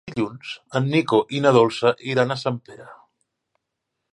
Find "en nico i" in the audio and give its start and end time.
0.79-1.41